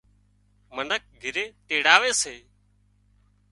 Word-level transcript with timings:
منک 0.75 1.03
گھِري 1.21 1.45
تيڙاوي 1.67 2.11
سي 2.21 2.35